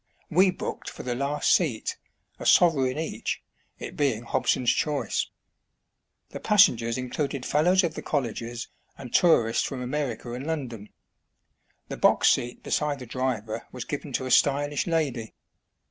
We 0.31 0.49
booked 0.49 0.89
for 0.89 1.03
the 1.03 1.13
last 1.13 1.53
seat, 1.53 1.95
a 2.39 2.45
sovereign 2.47 2.97
each, 2.97 3.43
it 3.77 3.95
being 3.95 4.23
Hobson's 4.23 4.71
choice. 4.71 5.27
The 6.29 6.39
passengers 6.39 6.97
included 6.97 7.45
fellows 7.45 7.83
of 7.83 7.93
the 7.93 8.01
colleges, 8.01 8.67
and 8.97 9.13
tour 9.13 9.47
ists 9.47 9.63
from 9.63 9.79
America 9.83 10.33
and 10.33 10.47
London. 10.47 10.89
The 11.89 11.97
box 11.97 12.29
seat 12.31 12.63
be 12.63 12.71
side 12.71 12.97
the 12.97 13.05
driver 13.05 13.67
was 13.71 13.85
given 13.85 14.11
to 14.13 14.25
a 14.25 14.31
stylish 14.31 14.87
lady. 14.87 15.35